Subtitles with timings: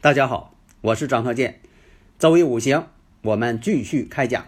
[0.00, 1.58] 大家好，我是张鹤剑。
[2.20, 2.86] 周易五行，
[3.22, 4.46] 我们继续开讲。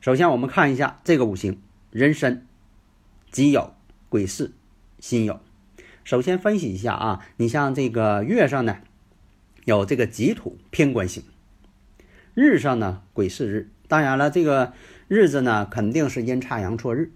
[0.00, 1.60] 首先，我们看一下这个五行：
[1.92, 2.44] 壬申、
[3.30, 3.70] 己酉、
[4.08, 4.50] 癸巳、
[4.98, 5.38] 辛酉。
[6.02, 8.78] 首先分析一下啊，你像这个月上呢，
[9.64, 11.22] 有这个己土偏官星；
[12.34, 13.70] 日上呢，癸巳日。
[13.86, 14.72] 当然了，这个
[15.06, 17.12] 日子呢，肯定是阴差阳错日。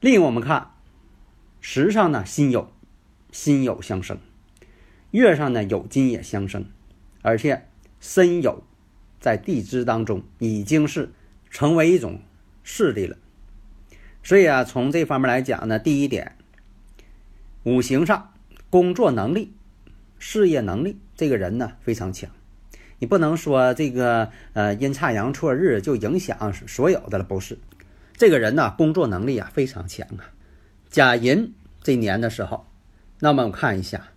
[0.00, 0.72] 另我们看
[1.62, 2.66] 时上呢，辛酉，
[3.32, 4.18] 辛酉相生。
[5.20, 6.64] 月上呢有金也相生，
[7.22, 7.68] 而且
[8.00, 8.58] 申酉
[9.20, 11.12] 在地支当中已经是
[11.50, 12.20] 成为一种
[12.64, 13.16] 势力了。
[14.24, 16.36] 所以啊，从这方面来讲呢，第一点，
[17.62, 18.32] 五行上
[18.68, 19.52] 工作能力、
[20.18, 22.28] 事业能力，这个人呢非常强。
[22.98, 27.56] 你不能说这个呃阴差阳错日就影响所有的了，不是。
[28.16, 30.26] 这个人呢工作能力啊非常强啊。
[30.88, 31.54] 甲寅
[31.84, 32.66] 这年的时候，
[33.20, 34.08] 那么我看一下。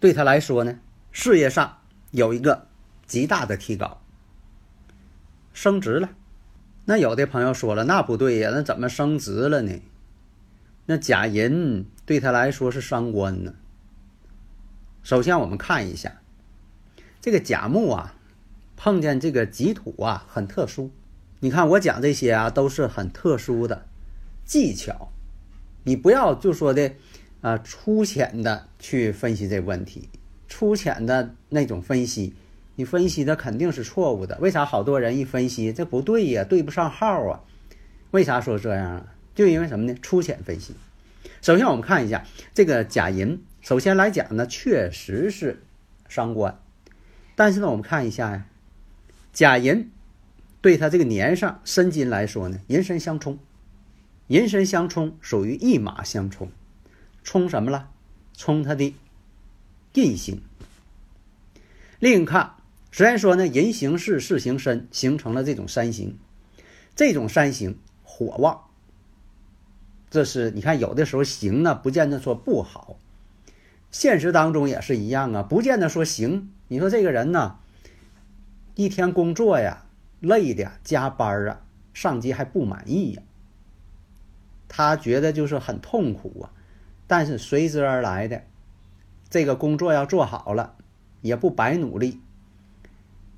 [0.00, 0.78] 对他来说呢，
[1.12, 1.78] 事业上
[2.10, 2.66] 有一个
[3.06, 4.02] 极大的提高，
[5.52, 6.10] 升职了。
[6.84, 9.80] 那有的朋友说了，那不对呀，那怎么升职了呢？
[10.86, 13.54] 那甲寅对他来说是伤官呢。
[15.02, 16.20] 首先我们看一下，
[17.22, 18.14] 这个甲木啊，
[18.76, 20.90] 碰见这个己土啊，很特殊。
[21.40, 23.86] 你看我讲这些啊，都是很特殊的
[24.44, 25.12] 技巧，
[25.84, 26.92] 你不要就说的。
[27.44, 30.08] 啊，粗浅的去分析这个问题，
[30.48, 32.32] 粗浅的那种分析，
[32.74, 34.38] 你分析的肯定是错误的。
[34.40, 37.42] 为啥好多人一分析这不对呀，对不上号啊？
[38.12, 39.06] 为啥说这样啊？
[39.34, 39.94] 就因为什么呢？
[40.00, 40.72] 粗浅分析。
[41.42, 42.24] 首先我们看一下
[42.54, 45.62] 这个甲寅，首先来讲呢，确实是
[46.08, 46.58] 伤官，
[47.36, 48.46] 但是呢，我们看一下呀，
[49.34, 49.90] 甲寅
[50.62, 53.38] 对他这个年上申金来说呢，寅申相冲，
[54.28, 56.50] 寅申相冲属于一马相冲。
[57.24, 57.90] 冲什么了？
[58.36, 58.94] 冲他的
[59.94, 60.42] 印星。
[61.98, 62.54] 另看，
[62.92, 66.18] 虽然说呢，人行事，事行身，形成了这种三形，
[66.94, 68.64] 这种三形火旺。
[70.10, 72.98] 这是你看，有的时候行呢，不见得说不好。
[73.90, 76.52] 现实当中也是一样啊，不见得说行。
[76.68, 77.58] 你说这个人呢，
[78.74, 79.86] 一天工作呀，
[80.20, 81.60] 累的加班啊，
[81.92, 83.22] 上级还不满意呀，
[84.68, 86.50] 他觉得就是很痛苦啊。
[87.16, 88.42] 但是随之而来的
[89.30, 90.74] 这个工作要做好了，
[91.20, 92.20] 也不白努力，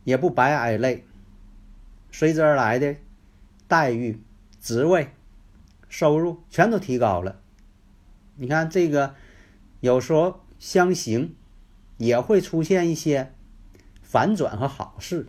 [0.02, 1.04] 也不白挨累。
[2.10, 2.96] 随之而来的
[3.68, 4.18] 待遇、
[4.62, 5.10] 职位、
[5.90, 7.38] 收入全都提高了。
[8.36, 9.14] 你看这个
[9.80, 11.36] 有时候相形
[11.98, 13.34] 也会出现一些
[14.00, 15.26] 反转和好事，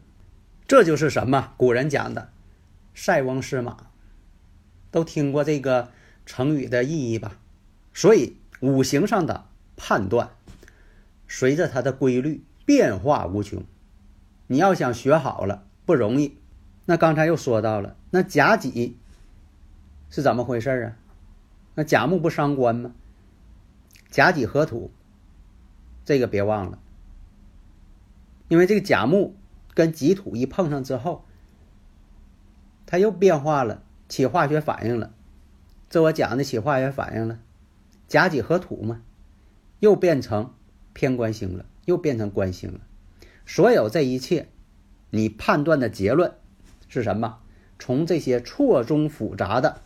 [0.65, 1.51] 这就是什么？
[1.57, 2.29] 古人讲的
[2.95, 3.87] “塞翁失马”，
[4.89, 5.91] 都听过这个
[6.25, 7.37] 成语的意义吧？
[7.97, 10.29] 所以五行上的判断，
[11.27, 13.63] 随着它的规律变化无穷。
[14.45, 16.37] 你要想学好了不容易。
[16.85, 18.99] 那刚才又说到了，那甲己
[20.11, 20.95] 是怎么回事啊？
[21.73, 22.93] 那甲木不伤官吗？
[24.11, 24.91] 甲己合土，
[26.05, 26.77] 这个别忘了。
[28.47, 29.35] 因为这个甲木
[29.73, 31.25] 跟己土一碰上之后，
[32.85, 35.11] 它又变化了，起化学反应了。
[35.89, 37.39] 这我讲的起化学反应了。
[38.07, 39.01] 甲己合土嘛，
[39.79, 40.53] 又变成
[40.93, 42.79] 偏官星了，又变成官星了。
[43.45, 44.47] 所有这一切，
[45.09, 46.33] 你判断的结论
[46.87, 47.39] 是什么？
[47.77, 49.81] 从这些错综复杂的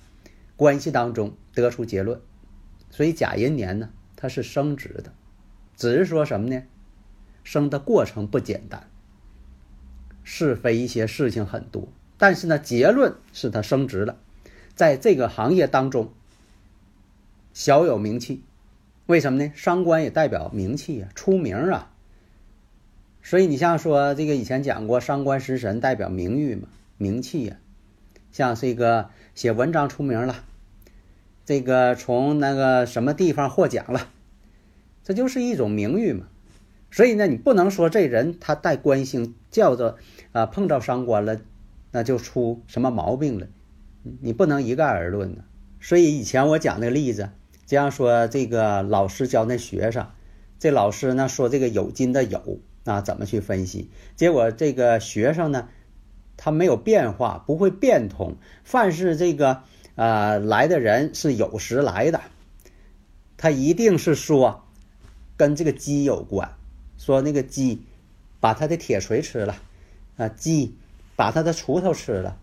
[0.55, 2.21] 关系当中得出结论。
[2.91, 5.13] 所以甲寅年呢，它是升值的，
[5.75, 6.61] 只是说什么呢？
[7.43, 8.87] 升的过程不简单，
[10.23, 11.87] 是非一些事情很多。
[12.19, 14.19] 但是呢，结论是它升值了，
[14.75, 16.13] 在这个行业当中。
[17.53, 18.43] 小有名气，
[19.05, 19.51] 为什么呢？
[19.55, 21.91] 伤官也代表名气呀，出名啊。
[23.21, 26.67] 所以你像说这个以前讲过，伤官食神代表名誉嘛，
[26.97, 27.57] 名气呀。
[28.31, 30.43] 像这个写文章出名了，
[31.45, 34.07] 这个从那个什么地方获奖了，
[35.03, 36.27] 这就是一种名誉嘛。
[36.89, 39.97] 所以呢，你不能说这人他带官星，叫做
[40.31, 41.41] 啊碰到伤官了，
[41.91, 43.47] 那就出什么毛病了，
[44.21, 45.43] 你不能一概而论呢。
[45.79, 47.29] 所以以前我讲那个例子，
[47.71, 50.07] 这样说这个老师教那学生，
[50.59, 53.89] 这老师呢说这个有金的有啊怎么去分析？
[54.17, 55.69] 结果这个学生呢，
[56.35, 58.35] 他没有变化，不会变通。
[58.65, 59.61] 凡是这个
[59.95, 62.19] 啊来的人是有时来的，
[63.37, 64.65] 他一定是说
[65.37, 66.53] 跟这个鸡有关，
[66.97, 67.81] 说那个鸡
[68.41, 69.55] 把他的铁锤吃了，
[70.17, 70.75] 啊鸡
[71.15, 72.37] 把他的锄头吃了，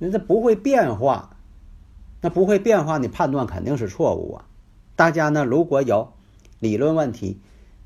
[0.00, 1.30] 那这不会变化。
[2.20, 4.48] 那不会变化，你判断肯定是错误啊！
[4.96, 6.12] 大家呢，如果有
[6.60, 7.40] 理论问题，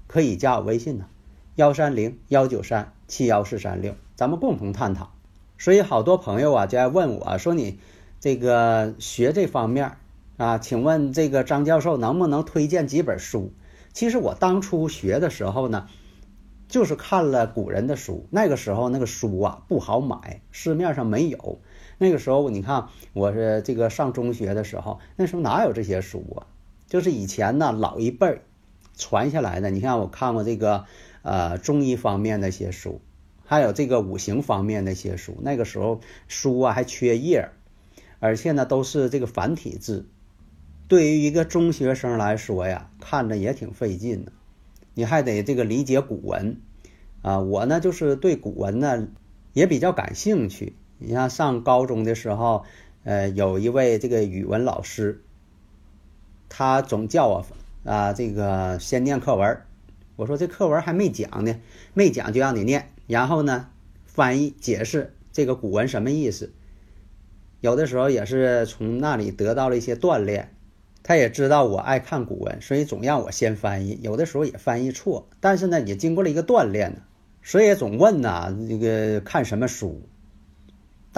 [0.06, 1.06] 可以加我微信呢，
[1.54, 5.10] 幺三零幺九三七幺四三六，咱们共同探讨。
[5.56, 7.78] 所以好多朋友啊，就爱问我说：“你
[8.20, 9.96] 这个学这方面
[10.36, 13.52] 啊，请问这个张教授能不能推荐几本书？”
[13.94, 15.88] 其实我当初学的时候呢，
[16.68, 21.58] 就是看了古人的书，那个时候那个书啊不好买，市面上没有。
[21.96, 26.46] 那个时候，你看我是这个上中学的时候，那时候哪有这些书啊？
[26.88, 28.42] 就是以前呢老一辈儿
[28.96, 29.70] 传下来的。
[29.70, 30.86] 你看我看过这个
[31.22, 33.00] 呃中医方面的一些书，
[33.44, 35.36] 还有这个五行方面的一些书。
[35.42, 37.50] 那个时候书啊还缺页，
[38.18, 40.06] 而且呢都是这个繁体字，
[40.88, 44.32] 对于一个中学生来说呀，看着也挺费劲的。
[44.94, 46.60] 你还得这个理解古文
[47.22, 49.06] 啊，我呢就是对古文呢
[49.52, 50.74] 也比较感兴趣。
[50.98, 52.64] 你像上高中的时候，
[53.04, 55.22] 呃，有一位这个语文老师，
[56.48, 57.46] 他总叫我
[57.84, 59.60] 啊，这个先念课文。
[60.16, 61.60] 我说这课文还没讲呢，
[61.94, 63.68] 没讲就让你念，然后呢，
[64.04, 66.52] 翻译解释这个古文什么意思。
[67.60, 70.54] 有的时候也是从那里得到了一些锻炼。
[71.04, 73.98] 他也知道我爱看古文，所以总让我先翻译。
[74.02, 76.98] 有的时候也翻译错，但是呢，也经过了一个锻炼呢，
[77.42, 80.02] 所以总问呐，这个看什么书。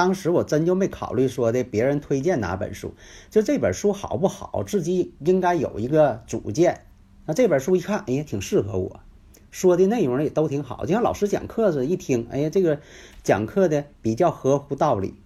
[0.01, 2.95] 当时我真就没考虑说的别人推荐哪本书，
[3.29, 6.87] 就这本书好不好，自己应该有一个主见。
[7.27, 9.01] 那这本书一看，哎呀，挺适合我，
[9.51, 12.81] 说的内容也都挺好，就像老师讲课似的，一听，哎呀，这个
[13.23, 15.17] 讲课的比较合乎道理。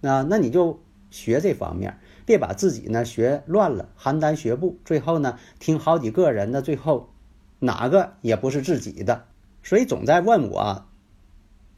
[0.00, 0.80] 那那你就
[1.10, 7.10] 学这方面，别把自己呢学乱了，邯郸学步，最后呢听好几个人的，最后
[7.58, 9.26] 哪个也不是自己的。
[9.62, 10.86] 所以总在问我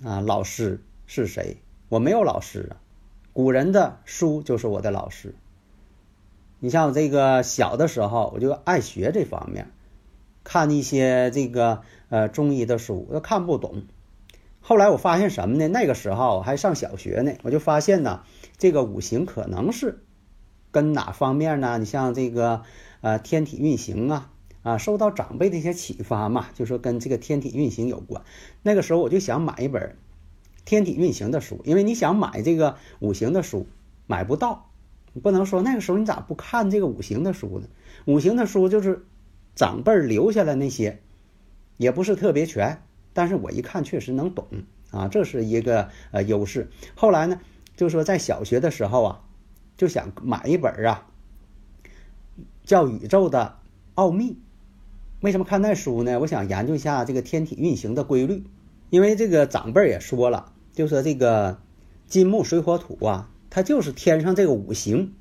[0.04, 1.56] 啊，老师是谁？
[1.90, 2.78] 我没有老师啊，
[3.32, 5.34] 古人的书就是我的老师。
[6.60, 9.72] 你像我这个小的时候，我就爱学这方面，
[10.44, 13.82] 看一些这个呃中医的书，我看不懂。
[14.60, 15.66] 后来我发现什么呢？
[15.66, 18.22] 那个时候我还上小学呢，我就发现呢，
[18.56, 20.04] 这个五行可能是
[20.70, 21.76] 跟哪方面呢？
[21.78, 22.62] 你像这个
[23.00, 24.30] 呃天体运行啊
[24.62, 28.22] 啊，受到长辈的一些启发嘛，就说跟这个天体运行有关。
[28.62, 29.96] 那个时候我就想买一本。
[30.64, 33.66] 天体运行的书，因为你想买这个五行的书，
[34.06, 34.66] 买不到。
[35.12, 37.66] 你不能说那个时候你咋不看这个五行的书呢？
[38.04, 39.04] 五行的书就是
[39.56, 41.00] 长辈留下来那些，
[41.78, 44.46] 也不是特别全，但是我一看确实能懂
[44.92, 46.70] 啊，这是一个呃优势。
[46.94, 47.40] 后来呢，
[47.74, 49.24] 就说在小学的时候啊，
[49.76, 51.08] 就想买一本啊，
[52.62, 53.58] 叫《宇宙的
[53.96, 54.32] 奥秘》。
[55.22, 56.20] 为什么看那书呢？
[56.20, 58.44] 我想研究一下这个天体运行的规律。
[58.90, 61.58] 因为这个长辈也说了，就说这个
[62.08, 65.14] 金木水火土啊，它就是天上这个五行，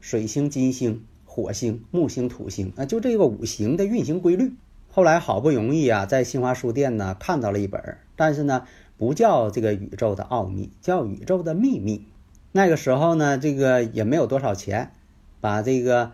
[0.00, 4.54] 水星、金星、火星、木星、土星啊，就这个五行的运行规律。
[4.90, 12.06] 后来好不容易啊，在新华书店呢看到了一本，但是呢不叫这个宇宙的奥秘，叫宇宙的秘密。
[12.52, 14.92] 那个时候呢，这个也没有多少钱，
[15.40, 16.12] 把这个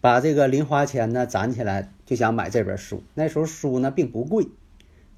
[0.00, 3.02] 把这个零花钱呢攒起来，就想买这本书。
[3.14, 4.48] 那时候书呢并不贵。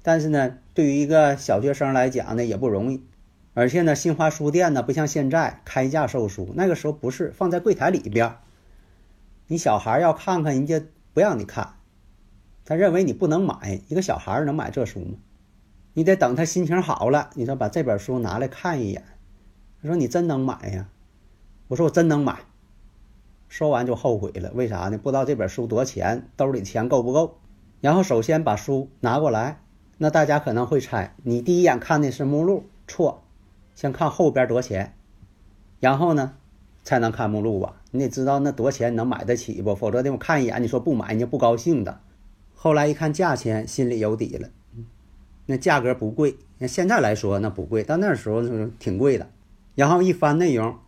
[0.03, 3.03] 但是呢，对于一个小学生来讲呢，也不容易。
[3.53, 8.35] 而且呢，新华书店呢，不像现在开价售书，那个时候不是放在柜台里边。
[9.47, 10.81] 你小孩要看看，人家
[11.13, 11.73] 不让你看，
[12.63, 13.81] 他认为你不能买。
[13.89, 15.17] 一个小孩能买这书吗？
[15.93, 19.03] 你得等他心情好了，你说把这本书拿来看一眼。
[19.81, 20.87] 他说你真能买呀？
[21.67, 22.39] 我说我真能买。
[23.49, 24.97] 说完就后悔了，为啥呢？
[24.97, 27.41] 不知道这本书多少钱，兜里钱够不够？
[27.81, 29.60] 然后首先把书拿过来。
[30.03, 33.21] 那大家可能会猜，你第一眼看的是目录，错，
[33.75, 34.95] 先看后边多少钱，
[35.79, 36.33] 然后呢，
[36.83, 37.75] 才能看目录吧？
[37.91, 39.75] 你得知道那多少钱能买得起不？
[39.75, 41.99] 否则的我看一眼，你说不买，人家不高兴的。
[42.55, 44.49] 后来一看价钱，心里有底了，
[45.45, 48.41] 那价格不贵，那现在来说那不贵，但那时候
[48.79, 49.29] 挺贵的。
[49.75, 50.79] 然后一翻内容，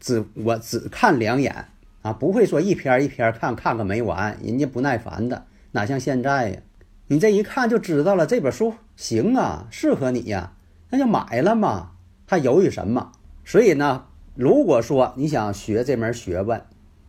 [0.00, 1.66] 只我只看两眼
[2.00, 6.58] 啊，不会说一篇一篇看看个没完，人家不耐烦的，哪像现在呀？
[7.06, 10.54] 你这一看就知道了，这本书行啊，适合你呀，
[10.88, 11.90] 那就买了嘛，
[12.26, 13.12] 还犹豫什么？
[13.44, 16.62] 所以呢，如果说你想学这门学问，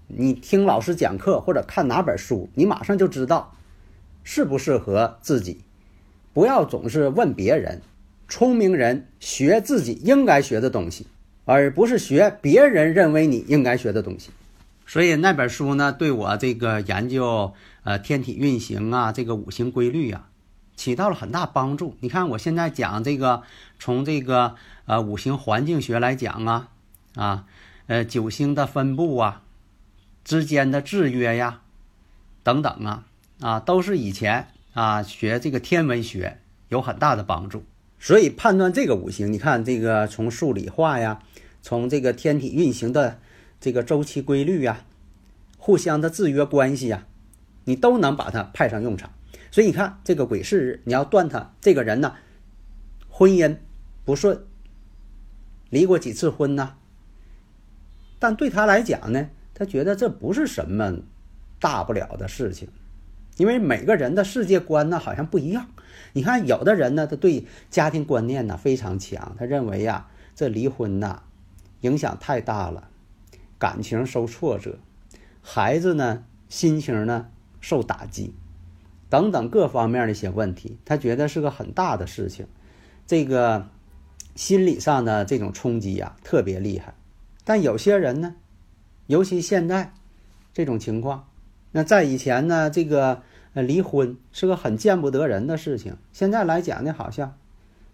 [0.08, 3.54] 你听老师讲课或者看哪本书，你马上就知道
[4.24, 5.62] 适不适合自己。
[6.34, 7.82] 不要总是问别人，
[8.28, 11.08] 聪明人学自己应该学的东西，
[11.46, 14.32] 而不是学别人认为你应该学的东西。
[14.88, 20.28] 所以那本书呢，对我这个研究呃天体运行啊，这个五行规律呀，
[20.76, 21.98] 起到了很大帮助。
[22.02, 23.42] 你看我现在讲这个，
[23.80, 26.70] 从这个呃五行环境学来讲啊，
[27.16, 27.46] 啊
[27.88, 29.42] 呃九星的分布啊，
[30.24, 31.62] 之间的制约呀，
[32.44, 33.06] 等等啊
[33.42, 36.40] 啊，都是以前啊学这个天文学
[36.70, 37.64] 有很大的帮助。
[38.00, 41.24] 所以判断这个五行，你看这个从数理化呀，
[41.64, 43.18] 从这个天体运行的。
[43.60, 44.86] 这个周期规律呀，
[45.58, 47.06] 互相的制约关系呀，
[47.64, 49.12] 你都能把它派上用场。
[49.52, 52.16] 所以你看这个癸巳日，你要断他这个人呢，
[53.10, 53.58] 婚姻
[54.04, 54.44] 不顺，
[55.70, 56.76] 离过几次婚呢？
[58.20, 61.00] 但对他来讲呢，他觉得这不是什么
[61.60, 62.68] 大不了的事情，
[63.38, 65.68] 因为每个人的世界观呢好像不一样。
[66.14, 71.24] 你看有的人呢，他对家庭观念呢非常强，他认为呀，这离婚呐
[71.82, 72.90] 影响太大了。
[73.58, 74.78] 感情受挫折，
[75.42, 77.30] 孩子呢心情呢
[77.62, 78.34] 受打击，
[79.10, 82.48] 等等各方面的一些问题，他觉得是个很大的事情，
[83.08, 83.70] 这个
[84.36, 86.94] 心理上的这种冲击呀特别厉害。
[87.44, 88.36] 但有些人呢，
[89.08, 89.94] 尤其现在
[90.54, 91.30] 这种情况，
[91.72, 93.22] 那在以前呢，这个
[93.54, 97.38] 离婚是个很见不得人的事情，现在来讲呢，好像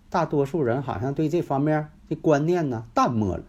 [0.10, 3.44] 大多数人好像对这方面的观念呢淡漠了。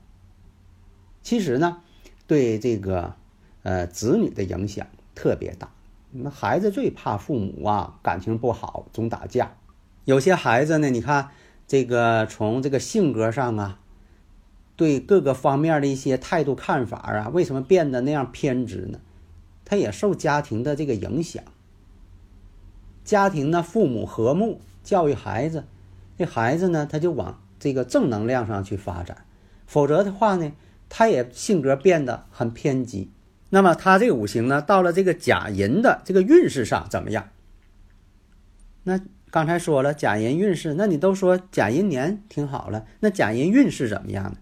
[1.22, 1.82] 其实呢。
[2.26, 3.14] 对这个，
[3.62, 5.70] 呃，子女的影响特别大。
[6.10, 9.56] 那孩子最怕父母啊，感情不好，总打架。
[10.04, 11.30] 有些孩子呢，你看
[11.66, 13.80] 这个从这个性格上啊，
[14.76, 19.00] 对各个方面的一些态度看法啊，为什么变得那样偏执呢？
[19.64, 21.42] 他也受家庭的这个影响。
[23.04, 25.64] 家庭呢，父母和睦，教育孩子，
[26.18, 29.24] 这孩子呢，他就往这个正能量上去发展。
[29.66, 30.52] 否则的话呢？
[30.94, 33.10] 他也性格变得很偏激，
[33.48, 37.30] 那么他这个五行呢，到了这个甲寅的这个运势上怎么样？
[38.82, 44.36] 那刚才说了甲寅运势，那你都说甲寅年挺好了，那甲寅运势怎么样呢？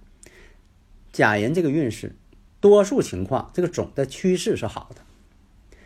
[1.12, 2.16] 甲寅这个运势，
[2.60, 5.02] 多数情况这个总的趋势是好的，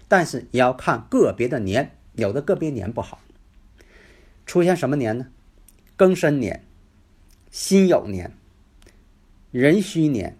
[0.08, 3.20] 但是也要看个别的年，有的个别年不好，
[4.46, 5.26] 出现什么年呢？
[5.98, 6.64] 庚申年、
[7.50, 8.32] 辛酉年、
[9.50, 10.38] 壬戌年。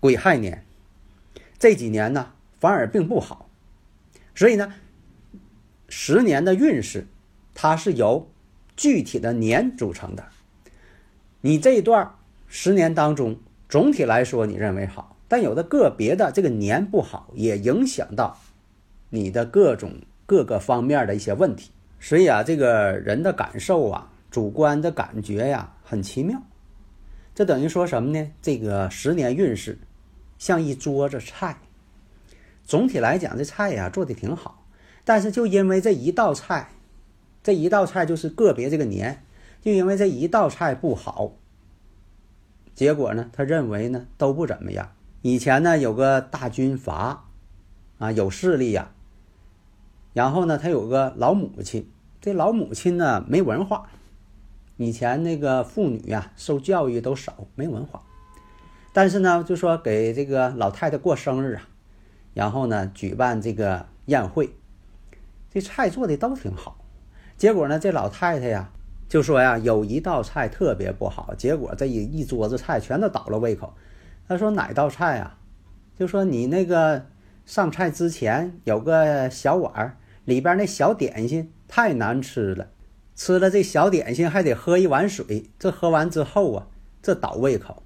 [0.00, 0.64] 癸亥年
[1.58, 3.48] 这几年呢，反而并不好，
[4.34, 4.74] 所以呢，
[5.88, 7.06] 十年的运势
[7.54, 8.30] 它是由
[8.76, 10.24] 具体的年组成的。
[11.40, 12.10] 你这一段
[12.46, 13.38] 十年当中，
[13.68, 18.38] 总体来说你认为好，但有的个别的这个年不好，也影响到
[19.08, 19.94] 你的各种
[20.26, 21.70] 各个方面的一些问题。
[21.98, 26.42] 所以啊，这个人的感受啊，主观的感觉呀，很奇妙。
[27.34, 28.30] 这等于说什么呢？
[28.42, 29.78] 这个十年运势。
[30.38, 31.58] 像一桌子菜，
[32.64, 34.64] 总体来讲，这菜呀做的挺好，
[35.04, 36.70] 但是就因为这一道菜，
[37.42, 39.24] 这一道菜就是个别这个年，
[39.62, 41.32] 就因为这一道菜不好，
[42.74, 44.92] 结果呢，他认为呢都不怎么样。
[45.22, 47.28] 以前呢有个大军阀，
[47.98, 48.92] 啊有势力呀，
[50.12, 51.88] 然后呢他有个老母亲，
[52.20, 53.88] 这老母亲呢没文化，
[54.76, 58.02] 以前那个妇女呀受教育都少，没文化。
[58.96, 61.68] 但是呢，就说给这个老太太过生日啊，
[62.32, 64.48] 然后呢举办这个宴会，
[65.52, 66.78] 这菜做的都挺好。
[67.36, 68.72] 结果呢，这老太太呀
[69.06, 71.34] 就说呀，有一道菜特别不好。
[71.34, 73.74] 结果这一一桌子菜全都倒了胃口。
[74.26, 75.36] 他说哪道菜啊？
[75.98, 77.04] 就说你那个
[77.44, 82.68] 上菜之前有个小碗儿，里边那小点心太难吃了，
[83.14, 86.68] 吃了这小点心还得喝一碗水，这喝完之后啊，
[87.02, 87.82] 这倒胃口。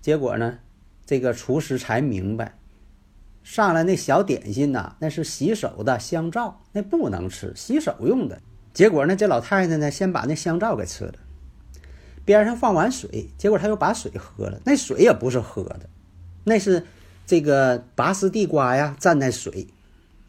[0.00, 0.58] 结果呢，
[1.04, 2.56] 这个厨师才明白，
[3.42, 8.40] 上来那小点心呐，那是洗手的香皂，那不能吃，洗手用的。
[8.72, 11.14] 结果呢，这老太太呢，先把那香皂给吃了，
[12.24, 15.88] 边上放碗水，结果她又把水喝了，那水也不是喝的，
[16.44, 16.86] 那是
[17.26, 19.66] 这个拔丝地瓜呀蘸那水，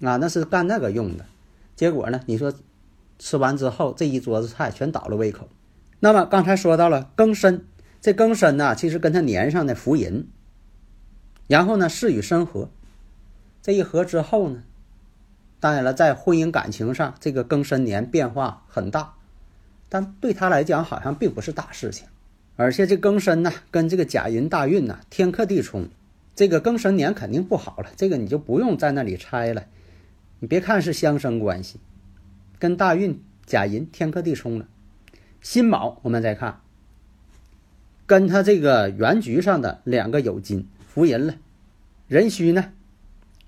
[0.01, 1.25] 啊，那是干那个用的。
[1.75, 2.53] 结果呢，你说
[3.19, 5.47] 吃完之后，这一桌子菜全倒了胃口。
[5.99, 7.65] 那么刚才说到了更深。
[8.01, 10.27] 这庚申呢，其实跟他年上的福银，
[11.47, 12.69] 然后呢，巳与申合，
[13.61, 14.63] 这一合之后呢，
[15.59, 19.15] 当然了，在婚姻感情上，这个庚申年变化很大，
[19.89, 22.07] 但对他来讲好像并不是大事情。
[22.55, 25.89] 而且这庚申呢，跟这个甲寅大运呢天克地冲，
[26.35, 27.89] 这个庚申年肯定不好了。
[27.95, 29.65] 这个你就不用在那里猜了。
[30.39, 31.79] 你别看是相生关系，
[32.57, 34.65] 跟大运甲寅天克地冲了。
[35.41, 36.61] 辛卯，我们再看，
[38.09, 41.35] 跟他这个原局上的两个有金福银了。
[42.07, 42.73] 壬戌呢，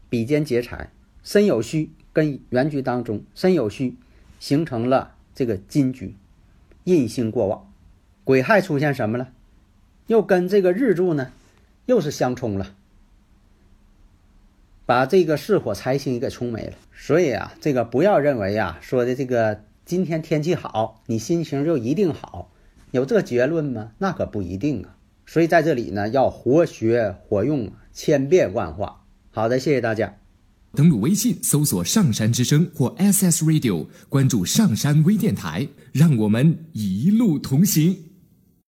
[0.08, 0.91] 比肩劫财，
[1.24, 3.98] 申酉戌跟原局当中申酉戌
[4.39, 6.13] 形成了这个金局，
[6.84, 7.74] 印星过旺。
[8.24, 9.30] 癸亥出现什么了？
[10.06, 11.32] 又跟这个日柱呢，
[11.88, 12.75] 又是相冲了，
[14.86, 16.74] 把这个巳火财星给冲没了。
[16.94, 22.50] 所以啊，这个不要认为啊，说的这个今天天气好，你心情就一定好，
[22.91, 23.91] 有这结论吗？
[23.98, 24.95] 那可不一定啊。
[25.25, 29.03] 所以在这里呢，要活学活用，千变万化。
[29.31, 30.17] 好的，谢谢大家。
[30.74, 38.11] 登录微信搜索“上山之声”或 SS Radio，关注上山微电台，让我们一路同行。